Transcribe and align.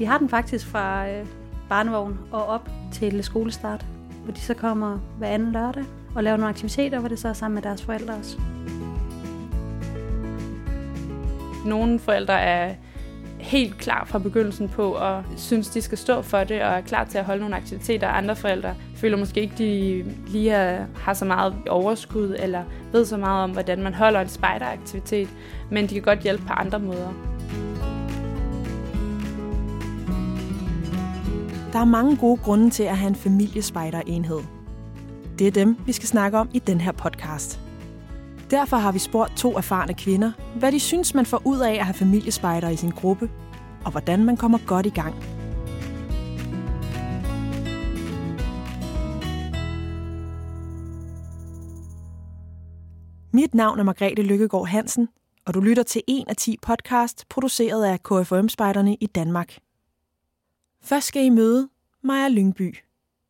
Vi 0.00 0.04
har 0.04 0.18
den 0.18 0.28
faktisk 0.28 0.66
fra 0.66 1.08
øh, 1.08 1.26
barnevogn 1.68 2.18
og 2.30 2.46
op 2.46 2.68
til 2.92 3.24
skolestart, 3.24 3.86
hvor 4.24 4.32
de 4.32 4.40
så 4.40 4.54
kommer 4.54 4.98
hver 5.18 5.28
anden 5.28 5.52
lørdag 5.52 5.84
og 6.14 6.24
laver 6.24 6.36
nogle 6.36 6.48
aktiviteter, 6.48 6.98
hvor 6.98 7.08
det 7.08 7.18
så 7.18 7.28
er 7.28 7.32
sammen 7.32 7.54
med 7.54 7.62
deres 7.62 7.82
forældre 7.82 8.14
også. 8.14 8.40
Nogle 11.66 11.98
forældre 11.98 12.40
er 12.40 12.74
helt 13.38 13.78
klar 13.78 14.04
fra 14.04 14.18
begyndelsen 14.18 14.68
på 14.68 14.92
og 14.92 15.24
synes, 15.36 15.68
de 15.68 15.82
skal 15.82 15.98
stå 15.98 16.22
for 16.22 16.44
det 16.44 16.62
og 16.62 16.68
er 16.68 16.80
klar 16.80 17.04
til 17.04 17.18
at 17.18 17.24
holde 17.24 17.40
nogle 17.40 17.56
aktiviteter. 17.56 18.08
Andre 18.08 18.36
forældre 18.36 18.74
føler 18.96 19.16
måske 19.16 19.40
ikke, 19.40 19.54
de 19.58 20.04
lige 20.28 20.52
har 20.96 21.14
så 21.14 21.24
meget 21.24 21.54
overskud 21.68 22.36
eller 22.38 22.64
ved 22.92 23.04
så 23.04 23.16
meget 23.16 23.44
om, 23.44 23.50
hvordan 23.50 23.82
man 23.82 23.94
holder 23.94 24.20
en 24.20 24.28
spejderaktivitet, 24.28 25.28
men 25.70 25.86
de 25.86 25.94
kan 25.94 26.02
godt 26.02 26.20
hjælpe 26.20 26.42
på 26.46 26.52
andre 26.52 26.78
måder. 26.78 27.29
Der 31.72 31.78
er 31.78 31.84
mange 31.84 32.16
gode 32.16 32.40
grunde 32.42 32.70
til 32.70 32.82
at 32.82 32.96
have 32.98 33.08
en 33.08 33.14
familiespejderenhed. 33.14 34.40
Det 35.38 35.46
er 35.46 35.50
dem, 35.50 35.76
vi 35.86 35.92
skal 35.92 36.08
snakke 36.08 36.38
om 36.38 36.50
i 36.54 36.58
den 36.58 36.80
her 36.80 36.92
podcast. 36.92 37.60
Derfor 38.50 38.76
har 38.76 38.92
vi 38.92 38.98
spurgt 38.98 39.36
to 39.36 39.56
erfarne 39.56 39.94
kvinder, 39.94 40.32
hvad 40.58 40.72
de 40.72 40.80
synes, 40.80 41.14
man 41.14 41.26
får 41.26 41.42
ud 41.44 41.58
af 41.58 41.72
at 41.72 41.84
have 41.84 41.94
familiespejder 41.94 42.68
i 42.68 42.76
sin 42.76 42.90
gruppe, 42.90 43.30
og 43.84 43.90
hvordan 43.90 44.24
man 44.24 44.36
kommer 44.36 44.58
godt 44.66 44.86
i 44.86 44.90
gang. 44.90 45.14
Mit 53.32 53.54
navn 53.54 53.78
er 53.78 53.82
Margrethe 53.82 54.22
Lykkegaard 54.22 54.66
Hansen, 54.66 55.08
og 55.46 55.54
du 55.54 55.60
lytter 55.60 55.82
til 55.82 56.02
en 56.06 56.28
af 56.28 56.36
10 56.36 56.56
podcast, 56.62 57.28
produceret 57.28 57.84
af 57.84 58.02
KFM-spejderne 58.02 58.94
i 58.94 59.06
Danmark. 59.06 59.56
Først 60.82 61.06
skal 61.06 61.24
I 61.24 61.28
møde 61.28 61.68
Maja 62.02 62.28
Lyngby. 62.28 62.76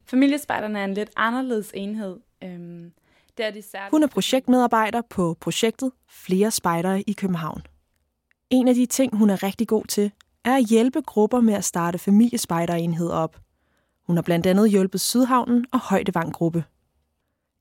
Familiespejderne 0.06 0.78
er 0.78 0.84
en 0.84 0.94
lidt 0.94 1.10
anderledes 1.16 1.70
enhed. 1.74 2.16
Øhm, 2.44 2.92
det 3.36 3.46
er 3.46 3.50
de 3.50 3.62
særligt... 3.62 3.90
Hun 3.90 4.02
er 4.02 4.06
projektmedarbejder 4.06 5.02
på 5.10 5.36
projektet 5.40 5.92
Flere 6.08 6.50
Spejdere 6.50 7.00
i 7.00 7.12
København. 7.12 7.62
En 8.50 8.68
af 8.68 8.74
de 8.74 8.86
ting, 8.86 9.16
hun 9.16 9.30
er 9.30 9.42
rigtig 9.42 9.68
god 9.68 9.84
til, 9.84 10.12
er 10.44 10.56
at 10.56 10.64
hjælpe 10.64 11.00
grupper 11.00 11.40
med 11.40 11.54
at 11.54 11.64
starte 11.64 11.98
familiespejderenheder 11.98 13.14
op. 13.14 13.40
Hun 14.06 14.16
har 14.16 14.22
blandt 14.22 14.46
andet 14.46 14.70
hjulpet 14.70 15.00
Sydhavnen 15.00 15.66
og 15.72 15.80
Højdevang-gruppe. 15.80 16.64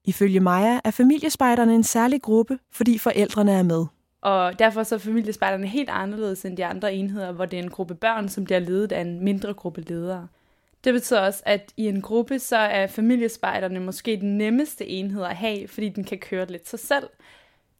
Ifølge 0.05 0.39
Maja 0.39 0.79
er 0.83 0.91
familiespejderne 0.91 1.75
en 1.75 1.83
særlig 1.83 2.21
gruppe, 2.21 2.59
fordi 2.71 2.97
forældrene 2.97 3.51
er 3.51 3.63
med. 3.63 3.85
Og 4.21 4.59
derfor 4.59 4.83
så 4.83 4.95
er 4.95 4.99
familiespejderne 4.99 5.67
helt 5.67 5.89
anderledes 5.89 6.45
end 6.45 6.57
de 6.57 6.65
andre 6.65 6.93
enheder, 6.93 7.31
hvor 7.31 7.45
det 7.45 7.59
er 7.59 7.63
en 7.63 7.69
gruppe 7.69 7.95
børn, 7.95 8.29
som 8.29 8.43
bliver 8.45 8.59
ledet 8.59 8.91
af 8.91 9.01
en 9.01 9.23
mindre 9.23 9.53
gruppe 9.53 9.81
ledere. 9.81 10.27
Det 10.83 10.93
betyder 10.93 11.19
også, 11.19 11.43
at 11.45 11.73
i 11.77 11.87
en 11.87 12.01
gruppe, 12.01 12.39
så 12.39 12.57
er 12.57 12.87
familiespejderne 12.87 13.79
måske 13.79 14.17
den 14.17 14.37
nemmeste 14.37 14.87
enhed 14.87 15.23
at 15.23 15.35
have, 15.35 15.67
fordi 15.67 15.89
den 15.89 16.03
kan 16.03 16.17
køre 16.17 16.45
lidt 16.45 16.69
sig 16.69 16.79
selv. 16.79 17.09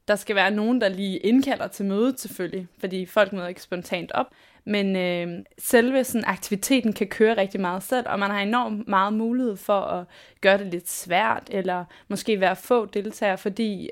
Der 0.08 0.16
skal 0.16 0.36
være 0.36 0.50
nogen, 0.50 0.80
der 0.80 0.88
lige 0.88 1.18
indkalder 1.18 1.66
til 1.66 1.84
mødet 1.84 2.20
selvfølgelig, 2.20 2.66
fordi 2.78 3.06
folk 3.06 3.32
møder 3.32 3.48
ikke 3.48 3.62
spontant 3.62 4.12
op. 4.12 4.26
Men 4.64 4.96
øh, 4.96 5.44
selve 5.58 6.04
sådan, 6.04 6.24
aktiviteten 6.26 6.92
kan 6.92 7.06
køre 7.06 7.36
rigtig 7.36 7.60
meget 7.60 7.82
selv, 7.82 8.06
og 8.08 8.18
man 8.18 8.30
har 8.30 8.40
enormt 8.40 8.88
meget 8.88 9.12
mulighed 9.12 9.56
for 9.56 9.80
at 9.80 10.04
gøre 10.40 10.58
det 10.58 10.66
lidt 10.66 10.90
svært, 10.90 11.48
eller 11.50 11.84
måske 12.08 12.40
være 12.40 12.56
få 12.56 12.86
deltagere, 12.86 13.38
fordi 13.38 13.90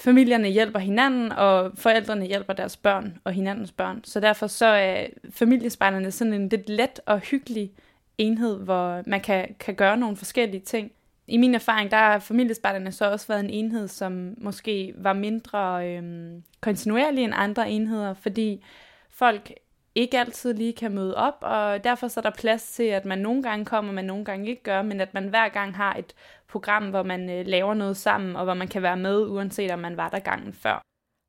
familierne 0.00 0.48
hjælper 0.48 0.78
hinanden, 0.78 1.32
og 1.32 1.72
forældrene 1.74 2.26
hjælper 2.26 2.52
deres 2.52 2.76
børn 2.76 3.18
og 3.24 3.32
hinandens 3.32 3.72
børn. 3.72 4.04
Så 4.04 4.20
derfor 4.20 4.46
så 4.46 4.66
er 4.66 5.06
familiespejlerne 5.30 6.10
sådan 6.10 6.32
en 6.32 6.48
lidt 6.48 6.68
let 6.68 7.00
og 7.06 7.18
hyggelig 7.18 7.70
enhed, 8.18 8.58
hvor 8.58 9.02
man 9.06 9.20
kan, 9.20 9.54
kan 9.60 9.74
gøre 9.74 9.96
nogle 9.96 10.16
forskellige 10.16 10.60
ting. 10.60 10.92
I 11.26 11.36
min 11.36 11.54
erfaring, 11.54 11.90
der 11.90 11.96
har 11.96 12.18
familiespejlerne 12.18 12.92
så 12.92 13.10
også 13.10 13.26
været 13.28 13.44
en 13.44 13.50
enhed, 13.50 13.88
som 13.88 14.34
måske 14.38 14.94
var 14.96 15.12
mindre 15.12 15.88
øhm, 15.88 16.42
kontinuerlig 16.60 17.24
end 17.24 17.32
andre 17.36 17.70
enheder, 17.70 18.14
fordi 18.14 18.64
folk 19.10 19.52
ikke 20.00 20.18
altid 20.18 20.54
lige 20.54 20.72
kan 20.72 20.94
møde 20.94 21.16
op, 21.16 21.38
og 21.40 21.84
derfor 21.84 22.08
så 22.08 22.20
er 22.20 22.22
der 22.22 22.30
plads 22.30 22.72
til, 22.72 22.82
at 22.82 23.04
man 23.04 23.18
nogle 23.18 23.42
gange 23.42 23.64
kommer, 23.64 23.92
man 23.92 24.04
nogle 24.04 24.24
gange 24.24 24.48
ikke 24.48 24.62
gør, 24.62 24.82
men 24.82 25.00
at 25.00 25.14
man 25.14 25.28
hver 25.28 25.48
gang 25.48 25.76
har 25.76 25.94
et 25.94 26.14
program, 26.48 26.90
hvor 26.90 27.02
man 27.02 27.30
øh, 27.30 27.46
laver 27.46 27.74
noget 27.74 27.96
sammen, 27.96 28.36
og 28.36 28.44
hvor 28.44 28.54
man 28.54 28.68
kan 28.68 28.82
være 28.82 28.96
med, 28.96 29.26
uanset 29.26 29.70
om 29.70 29.78
man 29.78 29.96
var 29.96 30.08
der 30.08 30.18
gangen 30.18 30.52
før. 30.52 30.82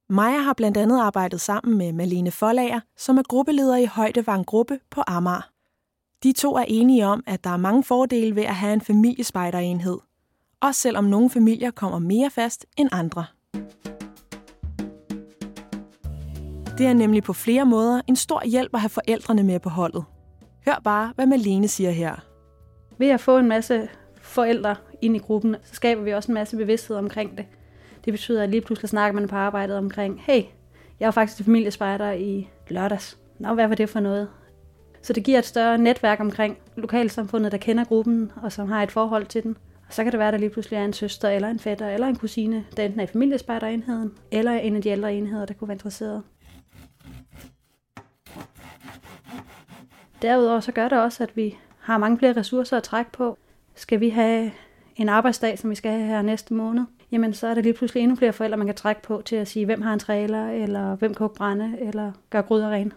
Maja 0.09 0.37
har 0.37 0.53
blandt 0.53 0.77
andet 0.77 0.99
arbejdet 0.99 1.41
sammen 1.41 1.77
med 1.77 1.93
Malene 1.93 2.31
Forlager, 2.31 2.79
som 2.97 3.17
er 3.17 3.23
gruppeleder 3.23 3.77
i 3.77 3.85
Højdevang 3.85 4.45
Gruppe 4.45 4.79
på 4.89 5.01
Amager. 5.07 5.49
De 6.23 6.33
to 6.33 6.55
er 6.55 6.65
enige 6.67 7.05
om, 7.05 7.23
at 7.27 7.43
der 7.43 7.49
er 7.49 7.57
mange 7.57 7.83
fordele 7.83 8.35
ved 8.35 8.43
at 8.43 8.55
have 8.55 8.73
en 8.73 8.81
familiespejderenhed. 8.81 9.97
Også 10.61 10.81
selvom 10.81 11.03
nogle 11.03 11.29
familier 11.29 11.71
kommer 11.71 11.99
mere 11.99 12.29
fast 12.29 12.65
end 12.77 12.89
andre. 12.91 13.25
Det 16.81 16.89
er 16.89 16.93
nemlig 16.93 17.23
på 17.23 17.33
flere 17.33 17.65
måder 17.65 18.01
en 18.07 18.15
stor 18.15 18.45
hjælp 18.45 18.73
at 18.73 18.79
have 18.79 18.89
forældrene 18.89 19.43
med 19.43 19.59
på 19.59 19.69
holdet. 19.69 20.03
Hør 20.65 20.81
bare, 20.83 21.11
hvad 21.15 21.25
Malene 21.25 21.67
siger 21.67 21.91
her. 21.91 22.15
Ved 22.97 23.09
at 23.09 23.19
få 23.19 23.37
en 23.37 23.47
masse 23.47 23.89
forældre 24.21 24.75
ind 25.01 25.15
i 25.15 25.19
gruppen, 25.19 25.55
så 25.63 25.75
skaber 25.75 26.01
vi 26.01 26.11
også 26.11 26.31
en 26.31 26.33
masse 26.33 26.57
bevidsthed 26.57 26.97
omkring 26.97 27.37
det. 27.37 27.45
Det 28.05 28.13
betyder, 28.13 28.43
at 28.43 28.49
lige 28.49 28.61
pludselig 28.61 28.89
snakker 28.89 29.19
man 29.19 29.29
på 29.29 29.35
arbejdet 29.35 29.77
omkring, 29.77 30.21
hey, 30.27 30.43
jeg 30.99 31.05
var 31.05 31.11
faktisk 31.11 31.43
familiespejder 31.43 32.11
i 32.11 32.49
lørdags. 32.69 33.17
Nå, 33.39 33.53
hvad 33.53 33.67
var 33.67 33.75
det 33.75 33.89
for 33.89 33.99
noget? 33.99 34.27
Så 35.01 35.13
det 35.13 35.23
giver 35.23 35.39
et 35.39 35.45
større 35.45 35.77
netværk 35.77 36.19
omkring 36.19 36.57
lokalsamfundet, 36.75 37.51
der 37.51 37.57
kender 37.57 37.83
gruppen 37.83 38.31
og 38.43 38.51
som 38.51 38.67
har 38.67 38.83
et 38.83 38.91
forhold 38.91 39.25
til 39.25 39.43
den. 39.43 39.57
Og 39.87 39.93
så 39.93 40.03
kan 40.03 40.11
det 40.11 40.19
være, 40.19 40.27
at 40.27 40.33
der 40.33 40.39
lige 40.39 40.49
pludselig 40.49 40.77
er 40.77 40.85
en 40.85 40.93
søster 40.93 41.29
eller 41.29 41.47
en 41.47 41.59
fætter 41.59 41.89
eller 41.89 42.07
en 42.07 42.15
kusine, 42.15 42.65
der 42.77 42.83
enten 42.83 42.99
er 42.99 43.03
i 43.03 43.07
familiespejderenheden, 43.07 44.11
eller 44.31 44.51
en 44.51 44.75
af 44.75 44.81
de 44.81 44.89
ældre 44.89 45.13
enheder, 45.13 45.45
der 45.45 45.53
kunne 45.53 45.67
være 45.67 45.75
interesseret. 45.75 46.23
Derudover 50.21 50.59
så 50.59 50.71
gør 50.71 50.89
det 50.89 51.01
også, 51.01 51.23
at 51.23 51.37
vi 51.37 51.57
har 51.79 51.97
mange 51.97 52.17
flere 52.17 52.33
ressourcer 52.33 52.77
at 52.77 52.83
trække 52.83 53.11
på. 53.11 53.37
Skal 53.75 53.99
vi 53.99 54.09
have 54.09 54.51
en 54.95 55.09
arbejdsdag, 55.09 55.59
som 55.59 55.69
vi 55.69 55.75
skal 55.75 55.91
have 55.91 56.07
her 56.07 56.21
næste 56.21 56.53
måned, 56.53 56.83
jamen 57.11 57.33
så 57.33 57.47
er 57.47 57.53
der 57.53 57.61
lige 57.61 57.73
pludselig 57.73 58.01
endnu 58.01 58.15
flere 58.15 58.33
forældre, 58.33 58.57
man 58.57 58.67
kan 58.67 58.75
trække 58.75 59.01
på 59.01 59.21
til 59.25 59.35
at 59.35 59.47
sige, 59.47 59.65
hvem 59.65 59.81
har 59.81 59.93
en 59.93 59.99
trailer, 59.99 60.49
eller 60.49 60.95
hvem 60.95 61.13
koger 61.13 61.29
brænde, 61.29 61.77
eller 61.79 62.11
gør 62.29 62.41
gryder 62.41 62.69
ren. 62.69 62.93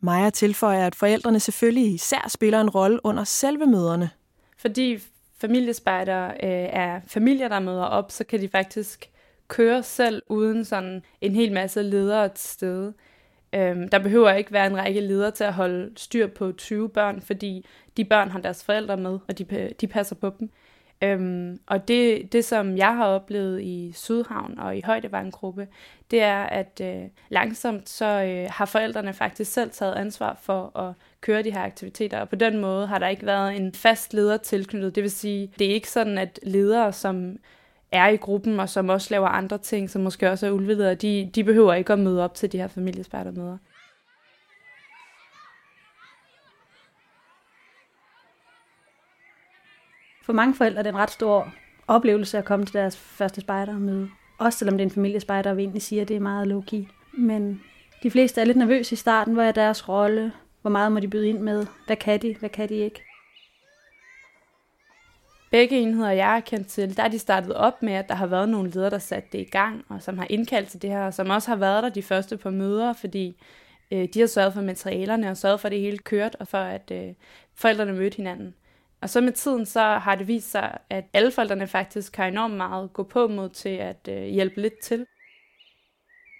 Maja 0.00 0.30
tilføjer, 0.30 0.86
at 0.86 0.94
forældrene 0.94 1.40
selvfølgelig 1.40 1.94
især 1.94 2.28
spiller 2.28 2.60
en 2.60 2.70
rolle 2.70 3.00
under 3.04 3.24
selve 3.24 3.66
møderne. 3.66 4.10
Fordi 4.58 4.98
familiespejder 5.40 6.28
øh, 6.28 6.68
er 6.72 7.00
familier, 7.06 7.48
der 7.48 7.60
møder 7.60 7.84
op, 7.84 8.10
så 8.10 8.24
kan 8.24 8.40
de 8.40 8.48
faktisk 8.48 9.10
køre 9.48 9.82
selv 9.82 10.22
uden 10.26 10.64
sådan 10.64 11.02
en 11.20 11.34
hel 11.34 11.52
masse 11.52 11.82
ledere 11.82 12.28
til 12.28 12.48
stede. 12.48 12.94
Øhm, 13.52 13.88
der 13.88 13.98
behøver 13.98 14.32
ikke 14.32 14.52
være 14.52 14.66
en 14.66 14.76
række 14.76 15.00
ledere 15.00 15.30
til 15.30 15.44
at 15.44 15.52
holde 15.52 15.90
styr 15.96 16.26
på 16.26 16.52
20 16.52 16.88
børn, 16.88 17.20
fordi 17.20 17.66
de 17.96 18.04
børn 18.04 18.30
har 18.30 18.40
deres 18.40 18.64
forældre 18.64 18.96
med, 18.96 19.18
og 19.28 19.38
de, 19.38 19.70
de 19.80 19.86
passer 19.86 20.14
på 20.16 20.32
dem. 20.38 20.50
Øhm, 21.02 21.60
og 21.66 21.88
det, 21.88 22.32
det, 22.32 22.44
som 22.44 22.76
jeg 22.76 22.96
har 22.96 23.06
oplevet 23.06 23.62
i 23.62 23.92
Sydhavn 23.94 24.58
og 24.58 24.76
i 24.76 24.82
Højdevangruppe, 24.84 25.68
det 26.10 26.22
er, 26.22 26.42
at 26.42 26.80
øh, 26.84 27.02
langsomt 27.28 27.88
så 27.88 28.04
øh, 28.04 28.46
har 28.50 28.64
forældrene 28.64 29.12
faktisk 29.12 29.52
selv 29.52 29.70
taget 29.70 29.94
ansvar 29.94 30.38
for 30.42 30.78
at 30.78 30.94
køre 31.20 31.42
de 31.42 31.52
her 31.52 31.62
aktiviteter, 31.62 32.20
og 32.20 32.28
på 32.28 32.36
den 32.36 32.58
måde 32.58 32.86
har 32.86 32.98
der 32.98 33.08
ikke 33.08 33.26
været 33.26 33.56
en 33.56 33.74
fast 33.74 34.14
leder 34.14 34.36
tilknyttet. 34.36 34.94
Det 34.94 35.02
vil 35.02 35.10
sige, 35.10 35.52
det 35.58 35.66
er 35.70 35.74
ikke 35.74 35.90
sådan, 35.90 36.18
at 36.18 36.40
ledere, 36.42 36.92
som 36.92 37.36
er 37.92 38.08
i 38.08 38.16
gruppen, 38.16 38.60
og 38.60 38.68
som 38.68 38.88
også 38.88 39.08
laver 39.10 39.28
andre 39.28 39.58
ting, 39.58 39.90
som 39.90 40.02
måske 40.02 40.30
også 40.30 40.46
er 40.46 40.50
ulveledere, 40.50 40.94
de, 40.94 41.30
de 41.34 41.44
behøver 41.44 41.74
ikke 41.74 41.92
at 41.92 41.98
møde 41.98 42.24
op 42.24 42.34
til 42.34 42.52
de 42.52 42.58
her 42.58 42.68
familiespejdermøder. 42.68 43.58
For 50.24 50.32
mange 50.32 50.54
forældre 50.54 50.78
er 50.78 50.82
det 50.82 50.90
en 50.90 50.98
ret 50.98 51.10
stor 51.10 51.52
oplevelse 51.86 52.38
at 52.38 52.44
komme 52.44 52.66
til 52.66 52.74
deres 52.74 52.96
første 52.96 53.40
spejdermøde. 53.40 54.10
Også 54.38 54.58
selvom 54.58 54.78
det 54.78 54.84
er 54.84 54.88
en 54.88 54.94
familiespejder, 54.94 55.50
og 55.50 55.56
vi 55.56 55.62
egentlig 55.62 55.82
siger, 55.82 56.02
at 56.02 56.08
det 56.08 56.16
er 56.16 56.20
meget 56.20 56.52
low-key. 56.52 56.92
Men 57.12 57.62
de 58.02 58.10
fleste 58.10 58.40
er 58.40 58.44
lidt 58.44 58.56
nervøse 58.56 58.92
i 58.92 58.96
starten. 58.96 59.34
Hvad 59.34 59.48
er 59.48 59.52
deres 59.52 59.88
rolle? 59.88 60.32
Hvor 60.62 60.70
meget 60.70 60.92
må 60.92 61.00
de 61.00 61.08
byde 61.08 61.28
ind 61.28 61.38
med? 61.38 61.66
Hvad 61.86 61.96
kan 61.96 62.22
de? 62.22 62.36
Hvad 62.40 62.48
kan 62.48 62.68
de 62.68 62.74
ikke? 62.74 63.07
Begge 65.50 65.78
enheder, 65.78 66.10
jeg 66.10 66.36
er 66.36 66.40
kendt 66.40 66.66
til, 66.66 66.96
der 66.96 67.02
er 67.02 67.08
de 67.08 67.18
startet 67.18 67.54
op 67.54 67.82
med, 67.82 67.92
at 67.92 68.08
der 68.08 68.14
har 68.14 68.26
været 68.26 68.48
nogle 68.48 68.70
ledere, 68.70 68.90
der 68.90 68.98
satte 68.98 69.28
det 69.32 69.38
i 69.38 69.50
gang, 69.50 69.84
og 69.88 70.02
som 70.02 70.18
har 70.18 70.26
indkaldt 70.30 70.68
til 70.68 70.82
det 70.82 70.90
her, 70.90 71.06
og 71.06 71.14
som 71.14 71.30
også 71.30 71.48
har 71.48 71.56
været 71.56 71.82
der 71.82 71.88
de 71.88 72.02
første 72.02 72.36
par 72.36 72.50
møder, 72.50 72.92
fordi 72.92 73.36
øh, 73.90 74.08
de 74.14 74.20
har 74.20 74.26
sørget 74.26 74.52
for 74.52 74.60
materialerne 74.60 75.30
og 75.30 75.36
sørget 75.36 75.60
for, 75.60 75.68
at 75.68 75.72
det 75.72 75.80
hele 75.80 75.98
kørt, 75.98 76.36
og 76.40 76.48
for 76.48 76.58
at 76.58 76.90
øh, 76.92 77.14
forældrene 77.54 77.92
mødte 77.92 78.16
hinanden. 78.16 78.54
Og 79.00 79.10
så 79.10 79.20
med 79.20 79.32
tiden, 79.32 79.66
så 79.66 79.80
har 79.80 80.14
det 80.14 80.28
vist 80.28 80.50
sig, 80.50 80.78
at 80.90 81.04
alle 81.12 81.30
forældrene 81.30 81.66
faktisk 81.66 82.16
har 82.16 82.26
enormt 82.26 82.54
meget 82.54 82.92
gå 82.92 83.02
på 83.02 83.28
mod 83.28 83.48
til 83.48 83.68
at 83.68 84.08
øh, 84.08 84.22
hjælpe 84.22 84.60
lidt 84.60 84.78
til. 84.82 85.06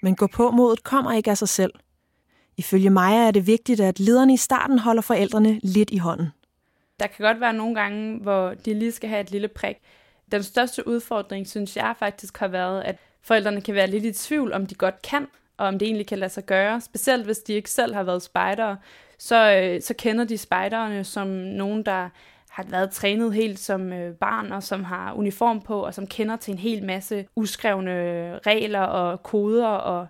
Men 0.03 0.17
gå 0.17 0.27
på 0.27 0.51
modet 0.51 0.85
kommer 0.85 1.13
ikke 1.13 1.31
af 1.31 1.39
sig 1.39 1.49
selv. 1.49 1.73
Ifølge 2.57 2.91
Maja 2.91 3.27
er 3.27 3.31
det 3.31 3.47
vigtigt, 3.47 3.81
at 3.81 4.01
lederne 4.01 4.35
i 4.35 4.37
starten 4.37 4.79
holder 4.79 5.03
forældrene 5.03 5.61
lidt 5.63 5.91
i 5.91 5.99
hånden. 5.99 6.27
Der 7.01 7.07
kan 7.07 7.27
godt 7.27 7.41
være 7.41 7.53
nogle 7.53 7.75
gange, 7.75 8.19
hvor 8.19 8.55
de 8.55 8.75
lige 8.75 8.93
skal 8.93 9.09
have 9.09 9.21
et 9.21 9.31
lille 9.31 9.49
prik. 9.49 9.77
Den 10.33 10.43
største 10.43 10.89
udfordring, 10.89 11.47
synes 11.47 11.77
jeg 11.77 11.95
faktisk 11.99 12.39
har 12.39 12.49
været, 12.49 12.83
at 12.83 12.97
forældrene 13.23 13.61
kan 13.61 13.75
være 13.75 13.87
lidt 13.87 14.05
i 14.05 14.13
tvivl, 14.13 14.53
om 14.53 14.67
de 14.67 14.75
godt 14.75 15.03
kan, 15.03 15.27
og 15.57 15.67
om 15.67 15.79
det 15.79 15.87
egentlig 15.87 16.07
kan 16.07 16.19
lade 16.19 16.31
sig 16.31 16.47
gøre. 16.47 16.81
Specielt 16.81 17.25
hvis 17.25 17.39
de 17.39 17.53
ikke 17.53 17.71
selv 17.71 17.95
har 17.95 18.03
været 18.03 18.23
spejdere, 18.23 18.77
så, 19.19 19.53
øh, 19.53 19.83
så 19.83 19.95
kender 19.95 20.25
de 20.25 20.39
spejderne 20.39 21.05
som 21.05 21.27
nogen, 21.27 21.83
der 21.83 22.09
har 22.51 22.65
været 22.69 22.91
trænet 22.91 23.35
helt 23.35 23.59
som 23.59 23.93
øh, 23.93 24.15
barn, 24.15 24.53
og 24.53 24.63
som 24.63 24.85
har 24.85 25.13
uniform 25.13 25.61
på, 25.61 25.81
og 25.85 25.95
som 25.95 26.07
kender 26.07 26.37
til 26.37 26.53
en 26.53 26.59
hel 26.59 26.85
masse 26.85 27.27
uskrevne 27.37 27.93
øh, 27.93 28.35
regler 28.35 28.81
og 28.81 29.23
koder 29.23 29.67
og 29.67 30.07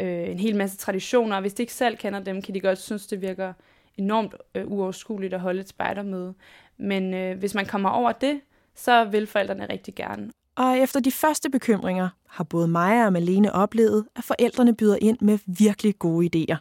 øh, 0.00 0.30
en 0.30 0.38
hel 0.38 0.56
masse 0.56 0.76
traditioner. 0.76 1.36
Og 1.36 1.40
hvis 1.40 1.54
de 1.54 1.62
ikke 1.62 1.72
selv 1.72 1.96
kender 1.96 2.20
dem, 2.20 2.42
kan 2.42 2.54
de 2.54 2.60
godt 2.60 2.78
synes, 2.78 3.06
det 3.06 3.20
virker 3.22 3.52
enormt 3.98 4.34
øh, 4.54 4.66
uoverskueligt 4.66 5.34
at 5.34 5.40
holde 5.40 5.60
et 5.60 5.68
spejdermøde. 5.68 6.34
Men 6.78 7.14
øh, 7.14 7.38
hvis 7.38 7.54
man 7.54 7.66
kommer 7.66 7.88
over 7.88 8.12
det, 8.12 8.40
så 8.74 9.04
vil 9.04 9.26
forældrene 9.26 9.66
rigtig 9.72 9.94
gerne. 9.94 10.30
Og 10.56 10.78
efter 10.78 11.00
de 11.00 11.12
første 11.12 11.50
bekymringer 11.50 12.08
har 12.28 12.44
både 12.44 12.68
Maja 12.68 13.06
og 13.06 13.12
Malene 13.12 13.52
oplevet, 13.52 14.06
at 14.16 14.24
forældrene 14.24 14.74
byder 14.74 14.96
ind 15.00 15.18
med 15.20 15.38
virkelig 15.46 15.98
gode 15.98 16.26
idéer. 16.26 16.56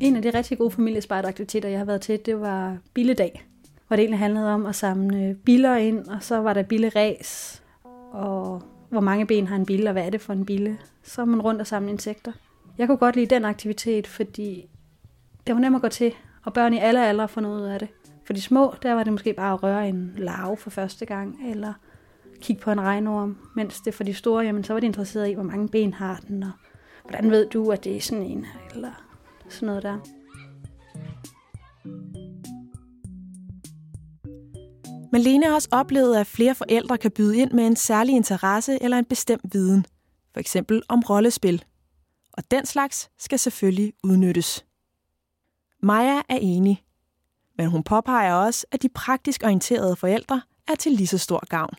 En 0.00 0.16
af 0.16 0.22
de 0.22 0.30
rigtig 0.30 0.58
gode 0.58 0.70
familiespejderaktiviteter, 0.70 1.68
jeg 1.68 1.78
har 1.78 1.84
været 1.84 2.00
til, 2.00 2.20
det 2.26 2.40
var 2.40 2.78
billedag. 2.94 3.44
Hvor 3.86 3.96
det 3.96 4.02
egentlig 4.02 4.18
handlede 4.18 4.54
om 4.54 4.66
at 4.66 4.74
samle 4.74 5.36
biler 5.44 5.76
ind, 5.76 6.06
og 6.06 6.22
så 6.22 6.36
var 6.36 6.52
der 6.52 6.62
billeræs, 6.62 7.62
og 8.12 8.62
hvor 8.88 9.00
mange 9.00 9.26
ben 9.26 9.46
har 9.46 9.56
en 9.56 9.66
bille, 9.66 9.88
og 9.88 9.92
hvad 9.92 10.06
er 10.06 10.10
det 10.10 10.20
for 10.20 10.32
en 10.32 10.46
bille. 10.46 10.78
Så 11.02 11.20
er 11.20 11.24
man 11.24 11.42
rundt 11.42 11.60
og 11.60 11.66
samle 11.66 11.90
insekter. 11.90 12.32
Jeg 12.82 12.88
kunne 12.88 12.98
godt 12.98 13.16
lide 13.16 13.34
den 13.34 13.44
aktivitet, 13.44 14.06
fordi 14.06 14.68
det 15.46 15.54
var 15.54 15.60
nemt 15.60 15.76
at 15.76 15.82
gå 15.82 15.88
til, 15.88 16.14
og 16.44 16.52
børn 16.52 16.74
i 16.74 16.78
alle 16.78 17.06
aldre 17.06 17.28
får 17.28 17.40
noget 17.40 17.60
ud 17.60 17.66
af 17.66 17.78
det. 17.78 17.88
For 18.24 18.32
de 18.32 18.42
små, 18.42 18.74
der 18.82 18.92
var 18.92 19.04
det 19.04 19.12
måske 19.12 19.32
bare 19.32 19.52
at 19.52 19.62
røre 19.62 19.88
en 19.88 20.12
larve 20.16 20.56
for 20.56 20.70
første 20.70 21.06
gang, 21.06 21.50
eller 21.50 21.72
kigge 22.40 22.62
på 22.62 22.70
en 22.70 22.80
regnorm, 22.80 23.38
mens 23.56 23.80
det 23.80 23.94
for 23.94 24.04
de 24.04 24.14
store, 24.14 24.44
jamen 24.44 24.64
så 24.64 24.72
var 24.72 24.80
de 24.80 24.86
interesseret 24.86 25.30
i, 25.30 25.32
hvor 25.32 25.42
mange 25.42 25.68
ben 25.68 25.94
har 25.94 26.20
den, 26.28 26.42
og 26.42 26.50
hvordan 27.02 27.30
ved 27.30 27.46
du, 27.46 27.70
at 27.70 27.84
det 27.84 27.96
er 27.96 28.00
sådan 28.00 28.24
en, 28.24 28.46
eller 28.74 29.04
sådan 29.48 29.66
noget 29.66 29.82
der. 29.82 29.98
Malene 35.12 35.46
har 35.46 35.54
også 35.54 35.68
oplevet, 35.72 36.16
at 36.16 36.26
flere 36.26 36.54
forældre 36.54 36.98
kan 36.98 37.10
byde 37.10 37.36
ind 37.38 37.50
med 37.50 37.66
en 37.66 37.76
særlig 37.76 38.14
interesse 38.14 38.82
eller 38.82 38.98
en 38.98 39.04
bestemt 39.04 39.52
viden. 39.52 39.86
For 40.32 40.40
eksempel 40.40 40.82
om 40.88 41.00
rollespil. 41.00 41.64
Og 42.32 42.50
den 42.50 42.66
slags 42.66 43.10
skal 43.18 43.38
selvfølgelig 43.38 43.92
udnyttes. 44.04 44.64
Maja 45.82 46.22
er 46.28 46.38
enig. 46.40 46.84
Men 47.58 47.66
hun 47.66 47.82
påpeger 47.82 48.34
også, 48.34 48.66
at 48.72 48.82
de 48.82 48.88
praktisk 48.88 49.42
orienterede 49.44 49.96
forældre 49.96 50.42
er 50.68 50.74
til 50.74 50.92
lige 50.92 51.06
så 51.06 51.18
stor 51.18 51.46
gavn. 51.46 51.74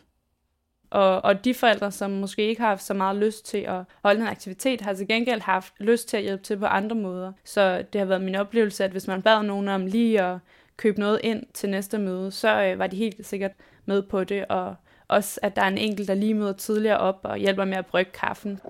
Og, 0.90 1.24
og 1.24 1.44
de 1.44 1.54
forældre, 1.54 1.90
som 1.90 2.10
måske 2.10 2.48
ikke 2.48 2.60
har 2.60 2.68
haft 2.68 2.82
så 2.82 2.94
meget 2.94 3.16
lyst 3.16 3.46
til 3.46 3.58
at 3.58 3.82
holde 4.02 4.20
en 4.20 4.26
aktivitet, 4.26 4.80
har 4.80 4.94
til 4.94 5.08
gengæld 5.08 5.40
haft 5.40 5.74
lyst 5.80 6.08
til 6.08 6.16
at 6.16 6.22
hjælpe 6.22 6.42
til 6.42 6.58
på 6.58 6.66
andre 6.66 6.96
måder. 6.96 7.32
Så 7.44 7.84
det 7.92 8.00
har 8.00 8.06
været 8.06 8.22
min 8.22 8.34
oplevelse, 8.34 8.84
at 8.84 8.90
hvis 8.90 9.06
man 9.06 9.22
bad 9.22 9.42
nogen 9.42 9.68
om 9.68 9.86
lige 9.86 10.22
at 10.22 10.38
købe 10.76 11.00
noget 11.00 11.20
ind 11.22 11.42
til 11.54 11.70
næste 11.70 11.98
møde, 11.98 12.30
så 12.30 12.62
øh, 12.62 12.78
var 12.78 12.86
de 12.86 12.96
helt 12.96 13.26
sikkert 13.26 13.52
med 13.86 14.02
på 14.02 14.24
det. 14.24 14.44
Og 14.44 14.74
også, 15.08 15.40
at 15.42 15.56
der 15.56 15.62
er 15.62 15.68
en 15.68 15.78
enkelt, 15.78 16.08
der 16.08 16.14
lige 16.14 16.34
møder 16.34 16.52
tidligere 16.52 16.98
op 16.98 17.20
og 17.22 17.36
hjælper 17.36 17.64
med 17.64 17.76
at 17.76 17.86
brygge 17.86 18.10
kaffen. 18.10 18.60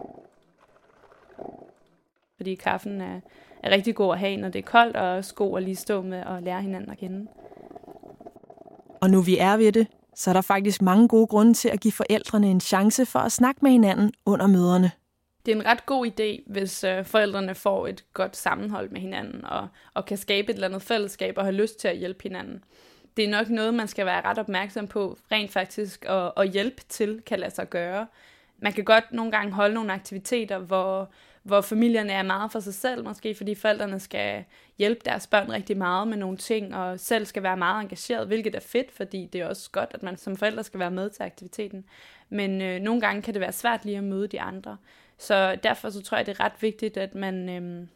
Fordi 2.37 2.55
kaffen 2.55 3.01
er, 3.01 3.21
er 3.63 3.71
rigtig 3.71 3.95
god 3.95 4.13
at 4.13 4.19
have, 4.19 4.37
når 4.37 4.49
det 4.49 4.59
er 4.59 4.63
koldt, 4.63 4.97
og 4.97 5.09
også 5.09 5.35
god 5.35 5.57
at 5.57 5.63
lige 5.63 5.77
stå 5.77 6.03
med 6.03 6.25
og 6.25 6.43
lære 6.43 6.63
hinanden 6.63 6.91
at 6.91 6.99
kende. 6.99 7.27
Og 9.01 9.11
nu 9.11 9.21
vi 9.21 9.39
er 9.39 9.57
ved 9.57 9.73
det, 9.73 9.87
så 10.15 10.31
er 10.31 10.35
der 10.35 10.41
faktisk 10.41 10.83
mange 10.83 11.09
gode 11.09 11.27
grunde 11.27 11.55
til 11.55 11.69
at 11.69 11.81
give 11.81 11.93
forældrene 11.93 12.51
en 12.51 12.61
chance 12.61 13.07
for 13.07 13.19
at 13.19 13.33
snakke 13.33 13.59
med 13.63 13.71
hinanden 13.71 14.13
under 14.27 14.47
møderne. 14.47 14.91
Det 15.47 15.53
er 15.53 15.57
en 15.57 15.67
ret 15.67 15.87
god 15.87 16.07
idé, 16.07 16.53
hvis 16.53 16.85
øh, 16.85 17.05
forældrene 17.05 17.55
får 17.55 17.87
et 17.87 18.05
godt 18.15 18.37
sammenhold 18.37 18.91
med 18.91 19.01
hinanden 19.01 19.45
og, 19.45 19.69
og 19.95 20.05
kan 20.05 20.17
skabe 20.17 20.51
et 20.51 20.55
eller 20.55 20.69
andet 20.69 20.83
fællesskab 20.83 21.39
og 21.39 21.45
have 21.45 21.55
lyst 21.55 21.81
til 21.81 21.89
at 21.89 21.97
hjælpe 21.97 22.23
hinanden. 22.23 22.65
Det 23.17 23.25
er 23.25 23.29
nok 23.29 23.49
noget, 23.49 23.75
man 23.75 23.89
skal 23.89 24.07
være 24.07 24.25
ret 24.25 24.39
opmærksom 24.39 24.87
på, 24.87 25.19
rent 25.33 25.53
faktisk 25.53 26.05
at, 26.09 26.33
at 26.37 26.49
hjælpe 26.49 26.83
til 26.89 27.23
kan 27.27 27.39
lade 27.39 27.55
sig 27.55 27.71
gøre. 27.71 28.07
Man 28.59 28.73
kan 28.73 28.85
godt 28.85 29.05
nogle 29.13 29.33
gange 29.33 29.53
holde 29.53 29.75
nogle 29.75 29.93
aktiviteter, 29.93 30.59
hvor, 30.59 31.11
hvor 31.44 31.61
familierne 31.61 32.12
er 32.12 32.23
meget 32.23 32.52
for 32.52 32.61
sig 32.61 32.75
selv, 32.75 33.05
måske 33.05 33.35
fordi 33.35 33.55
forældrene 33.55 34.00
skal 34.00 34.44
hjælpe 34.79 35.00
deres 35.05 35.26
børn 35.26 35.52
rigtig 35.52 35.76
meget 35.76 36.08
med 36.08 36.17
nogle 36.17 36.37
ting, 36.37 36.75
og 36.75 37.00
selv 37.00 37.26
skal 37.26 37.43
være 37.43 37.56
meget 37.56 37.82
engageret, 37.82 38.26
hvilket 38.26 38.55
er 38.55 38.61
fedt, 38.61 38.93
fordi 38.93 39.29
det 39.32 39.41
er 39.41 39.49
også 39.49 39.70
godt, 39.70 39.91
at 39.94 40.02
man 40.02 40.17
som 40.17 40.37
forældre 40.37 40.64
skal 40.64 40.81
være 40.81 40.91
med 40.91 41.11
til 41.11 41.23
aktiviteten. 41.23 41.85
Men 42.29 42.62
øh, 42.62 42.81
nogle 42.81 43.00
gange 43.00 43.23
kan 43.23 43.35
det 43.35 43.41
være 43.41 43.52
svært 43.52 43.85
lige 43.85 43.99
at 43.99 44.05
møde 44.05 44.29
de 44.29 44.41
andre. 44.41 44.76
Så 45.19 45.56
derfor 45.62 45.91
så 45.91 46.02
tror 46.02 46.17
jeg, 46.17 46.26
det 46.26 46.41
er 46.41 46.44
ret 46.44 46.62
vigtigt, 46.62 46.96
at 46.96 47.14
man, 47.14 47.49
øh, 47.49 47.87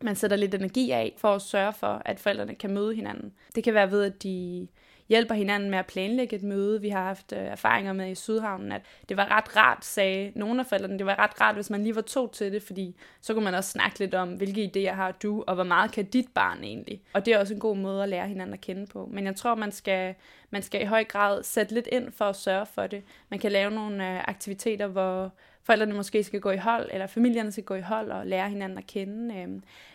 man 0.00 0.16
sætter 0.16 0.36
lidt 0.36 0.54
energi 0.54 0.90
af 0.90 1.14
for 1.18 1.34
at 1.34 1.42
sørge 1.42 1.72
for, 1.72 2.02
at 2.04 2.20
forældrene 2.20 2.54
kan 2.54 2.74
møde 2.74 2.94
hinanden. 2.94 3.32
Det 3.54 3.64
kan 3.64 3.74
være 3.74 3.90
ved, 3.90 4.04
at 4.04 4.22
de 4.22 4.68
hjælper 5.08 5.34
hinanden 5.34 5.70
med 5.70 5.78
at 5.78 5.86
planlægge 5.86 6.36
et 6.36 6.42
møde. 6.42 6.80
Vi 6.80 6.88
har 6.88 7.04
haft 7.04 7.32
øh, 7.32 7.38
erfaringer 7.38 7.92
med 7.92 8.10
i 8.10 8.14
Sydhavnen, 8.14 8.72
at 8.72 8.82
det 9.08 9.16
var 9.16 9.36
ret 9.36 9.56
rart, 9.56 9.84
sagde 9.84 10.32
nogle 10.34 10.60
af 10.60 10.66
forældrene, 10.66 10.98
det 10.98 11.06
var 11.06 11.18
ret 11.18 11.40
rart, 11.40 11.54
hvis 11.54 11.70
man 11.70 11.82
lige 11.82 11.94
var 11.94 12.00
to 12.00 12.26
til 12.26 12.52
det, 12.52 12.62
fordi 12.62 12.96
så 13.20 13.34
kunne 13.34 13.44
man 13.44 13.54
også 13.54 13.70
snakke 13.70 13.98
lidt 13.98 14.14
om, 14.14 14.28
hvilke 14.28 14.70
idéer 14.74 14.94
har 14.94 15.12
du, 15.12 15.44
og 15.46 15.54
hvor 15.54 15.64
meget 15.64 15.92
kan 15.92 16.04
dit 16.04 16.28
barn 16.34 16.64
egentlig. 16.64 17.02
Og 17.12 17.26
det 17.26 17.34
er 17.34 17.38
også 17.38 17.54
en 17.54 17.60
god 17.60 17.76
måde 17.76 18.02
at 18.02 18.08
lære 18.08 18.28
hinanden 18.28 18.54
at 18.54 18.60
kende 18.60 18.86
på. 18.86 19.08
Men 19.12 19.26
jeg 19.26 19.36
tror, 19.36 19.54
man 19.54 19.72
skal, 19.72 20.14
man 20.50 20.62
skal 20.62 20.82
i 20.82 20.84
høj 20.84 21.04
grad 21.04 21.42
sætte 21.42 21.74
lidt 21.74 21.88
ind 21.92 22.12
for 22.12 22.24
at 22.24 22.36
sørge 22.36 22.66
for 22.66 22.86
det. 22.86 23.02
Man 23.28 23.40
kan 23.40 23.52
lave 23.52 23.70
nogle 23.70 24.10
øh, 24.10 24.24
aktiviteter, 24.28 24.86
hvor 24.86 25.32
forældrene 25.64 25.94
måske 25.94 26.24
skal 26.24 26.40
gå 26.40 26.50
i 26.50 26.56
hold, 26.56 26.90
eller 26.92 27.06
familierne 27.06 27.52
skal 27.52 27.64
gå 27.64 27.74
i 27.74 27.80
hold 27.80 28.10
og 28.10 28.26
lære 28.26 28.48
hinanden 28.48 28.78
at 28.78 28.86
kende. 28.86 29.34
Øh, 29.36 29.48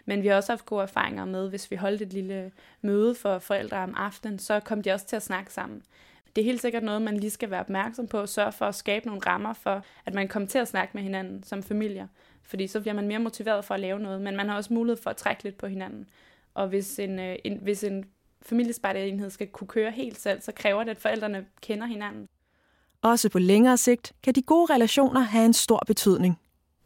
men 0.05 0.23
vi 0.23 0.27
har 0.27 0.35
også 0.35 0.51
haft 0.51 0.65
gode 0.65 0.81
erfaringer 0.81 1.25
med, 1.25 1.49
hvis 1.49 1.71
vi 1.71 1.75
holdt 1.75 2.01
et 2.01 2.13
lille 2.13 2.51
møde 2.81 3.15
for 3.15 3.39
forældre 3.39 3.77
om 3.77 3.93
aftenen, 3.97 4.39
så 4.39 4.59
kom 4.59 4.81
de 4.81 4.91
også 4.91 5.05
til 5.05 5.15
at 5.15 5.23
snakke 5.23 5.53
sammen. 5.53 5.81
Det 6.35 6.41
er 6.41 6.45
helt 6.45 6.61
sikkert 6.61 6.83
noget, 6.83 7.01
man 7.01 7.17
lige 7.17 7.29
skal 7.29 7.51
være 7.51 7.59
opmærksom 7.59 8.07
på, 8.07 8.17
og 8.17 8.29
sørge 8.29 8.51
for 8.51 8.65
at 8.65 8.75
skabe 8.75 9.07
nogle 9.07 9.21
rammer 9.27 9.53
for, 9.53 9.83
at 10.05 10.13
man 10.13 10.27
kommer 10.27 10.49
til 10.49 10.59
at 10.59 10.67
snakke 10.67 10.91
med 10.93 11.03
hinanden 11.03 11.43
som 11.43 11.63
familier. 11.63 12.07
Fordi 12.43 12.67
så 12.67 12.81
bliver 12.81 12.93
man 12.93 13.07
mere 13.07 13.19
motiveret 13.19 13.65
for 13.65 13.73
at 13.73 13.79
lave 13.79 13.99
noget, 13.99 14.21
men 14.21 14.35
man 14.35 14.49
har 14.49 14.55
også 14.55 14.73
mulighed 14.73 15.03
for 15.03 15.09
at 15.09 15.17
trække 15.17 15.43
lidt 15.43 15.57
på 15.57 15.67
hinanden. 15.67 16.09
Og 16.53 16.67
hvis 16.67 16.99
en, 16.99 17.19
øh, 17.19 17.35
en, 17.43 17.59
hvis 17.61 17.83
en 17.83 18.05
familiespejderenhed 18.41 19.29
skal 19.29 19.47
kunne 19.47 19.67
køre 19.67 19.91
helt 19.91 20.19
selv, 20.19 20.41
så 20.41 20.51
kræver 20.51 20.83
det, 20.83 20.91
at 20.91 20.97
forældrene 20.97 21.45
kender 21.61 21.87
hinanden. 21.87 22.27
Også 23.01 23.29
på 23.29 23.39
længere 23.39 23.77
sigt 23.77 24.13
kan 24.23 24.35
de 24.35 24.41
gode 24.41 24.73
relationer 24.73 25.19
have 25.19 25.45
en 25.45 25.53
stor 25.53 25.83
betydning. 25.87 26.39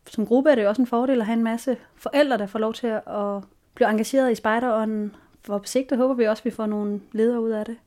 Som 0.08 0.25
gruppe 0.25 0.50
er 0.50 0.55
det 0.55 0.63
jo 0.63 0.70
også 0.70 0.82
en 0.82 0.88
fordel 0.88 1.20
at 1.20 1.25
have 1.25 1.38
en 1.38 1.43
masse 1.43 1.77
forældre, 1.96 2.38
der 2.38 2.46
får 2.46 2.60
lov 2.60 2.74
til 2.74 2.88
at 2.88 3.43
blive 3.74 3.89
engageret 3.89 4.32
i 4.32 4.36
spejderånden. 4.36 5.15
For 5.41 5.58
på 5.58 5.65
sigt 5.65 5.96
håber 5.96 6.13
vi 6.13 6.27
også, 6.27 6.41
at 6.41 6.46
vi 6.46 6.51
får 6.51 6.65
nogle 6.65 7.01
ledere 7.12 7.41
ud 7.41 7.50
af 7.50 7.65
det. 7.65 7.77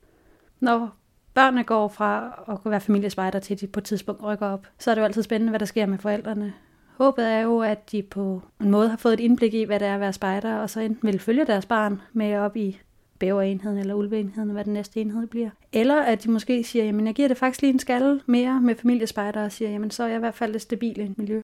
Når 0.61 0.97
børnene 1.35 1.65
går 1.65 1.89
fra 1.89 2.45
at 2.49 2.63
kunne 2.63 2.71
være 2.71 2.81
familiespejder 2.81 3.39
til 3.39 3.61
de 3.61 3.67
på 3.67 3.81
et 3.81 3.85
tidspunkt 3.85 4.23
rykker 4.23 4.47
op, 4.47 4.67
så 4.79 4.91
er 4.91 4.95
det 4.95 5.01
jo 5.01 5.05
altid 5.05 5.23
spændende, 5.23 5.51
hvad 5.51 5.61
der 5.61 5.67
sker 5.67 5.87
med 5.87 5.99
forældrene. 5.99 6.53
Håbet 6.99 7.25
er 7.25 7.39
jo, 7.39 7.61
at 7.61 7.93
de 7.93 8.03
på 8.03 8.43
en 8.61 8.71
måde 8.71 8.89
har 8.89 8.97
fået 8.97 9.15
et 9.15 9.21
indblik 9.21 9.55
i, 9.55 9.65
hvad 9.65 9.81
det 9.81 9.89
er 9.89 9.95
at 9.95 10.01
være 10.01 10.13
spejder, 10.13 10.57
og 10.57 10.71
så 10.71 10.81
enten 10.81 11.07
vil 11.07 11.19
følge 11.19 11.47
deres 11.47 11.67
barn 11.67 12.03
med 12.13 12.37
op 12.37 12.57
i 12.57 12.81
bæverenheden 13.19 13.79
eller 13.79 13.95
ulveenheden, 13.95 14.51
hvad 14.51 14.65
den 14.65 14.73
næste 14.73 15.01
enhed 15.01 15.27
bliver. 15.27 15.51
Eller 15.73 16.03
at 16.03 16.25
de 16.25 16.31
måske 16.31 16.65
siger, 16.65 16.85
jamen 16.85 17.07
jeg 17.07 17.15
giver 17.15 17.29
det 17.29 17.37
faktisk 17.37 17.63
lige 17.63 17.73
en 17.73 17.79
skalle 17.79 18.21
mere 18.27 18.61
med 18.61 18.75
familiespejder, 18.75 19.45
og 19.45 19.53
siger, 19.53 19.71
jamen 19.71 19.91
så 19.91 20.03
er 20.03 20.07
jeg 20.07 20.17
i 20.17 20.19
hvert 20.19 20.35
fald 20.35 20.53
det 20.53 20.61
stabile 20.61 21.15
miljø. 21.17 21.41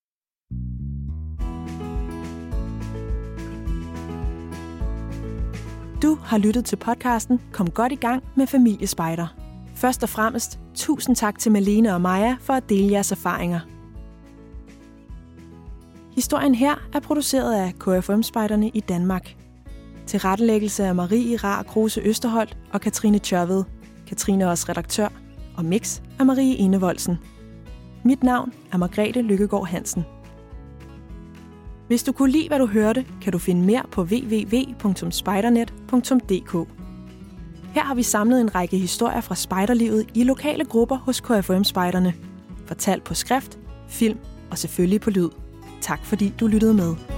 Du 6.02 6.14
har 6.14 6.38
lyttet 6.38 6.64
til 6.64 6.76
podcasten 6.76 7.40
Kom 7.52 7.70
godt 7.70 7.92
i 7.92 7.96
gang 7.96 8.22
med 8.36 8.46
Familiespejder. 8.46 9.26
Først 9.74 10.02
og 10.02 10.08
fremmest, 10.08 10.58
tusind 10.74 11.16
tak 11.16 11.38
til 11.38 11.52
Malene 11.52 11.94
og 11.94 12.00
Maja 12.00 12.36
for 12.40 12.52
at 12.52 12.68
dele 12.68 12.92
jeres 12.92 13.12
erfaringer. 13.12 13.60
Historien 16.14 16.54
her 16.54 16.88
er 16.94 17.00
produceret 17.00 17.54
af 17.54 17.72
KFM-spejderne 17.74 18.68
i 18.68 18.80
Danmark– 18.80 19.34
til 20.12 20.20
rettelæggelse 20.20 20.84
af 20.84 20.94
Marie 20.94 21.36
Rar 21.36 21.62
Kruse 21.62 22.00
Østerholt 22.00 22.56
og 22.72 22.80
Katrine 22.80 23.18
Tjørved. 23.18 23.64
Katrine 24.06 24.44
er 24.44 24.48
også 24.48 24.66
redaktør, 24.68 25.08
og 25.56 25.64
mix 25.64 26.00
af 26.18 26.26
Marie 26.26 26.56
Enevoldsen. 26.56 27.18
Mit 28.04 28.22
navn 28.22 28.52
er 28.72 28.76
Margrethe 28.76 29.22
Lykkegaard 29.22 29.66
Hansen. 29.66 30.04
Hvis 31.86 32.02
du 32.02 32.12
kunne 32.12 32.32
lide, 32.32 32.48
hvad 32.48 32.58
du 32.58 32.66
hørte, 32.66 33.06
kan 33.22 33.32
du 33.32 33.38
finde 33.38 33.62
mere 33.62 33.82
på 33.90 34.02
www.spidernet.dk. 34.02 36.68
Her 37.74 37.82
har 37.82 37.94
vi 37.94 38.02
samlet 38.02 38.40
en 38.40 38.54
række 38.54 38.78
historier 38.78 39.20
fra 39.20 39.34
spejderlivet 39.34 40.06
i 40.14 40.24
lokale 40.24 40.64
grupper 40.64 40.96
hos 40.96 41.20
KFM-spejderne. 41.20 42.14
Fortalt 42.66 43.04
på 43.04 43.14
skrift, 43.14 43.58
film 43.88 44.18
og 44.50 44.58
selvfølgelig 44.58 45.00
på 45.00 45.10
lyd. 45.10 45.28
Tak 45.80 46.04
fordi 46.04 46.34
du 46.40 46.46
lyttede 46.46 46.74
med. 46.74 47.11